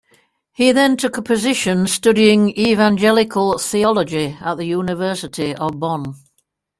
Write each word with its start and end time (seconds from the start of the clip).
He 0.51 0.71
then 0.71 0.97
took 0.97 1.15
a 1.17 1.21
position 1.21 1.85
studying 1.85 2.59
Evangelical 2.59 3.59
Theology 3.59 4.35
at 4.41 4.55
the 4.55 4.65
University 4.65 5.53
of 5.53 5.79
Bonn. 5.79 6.15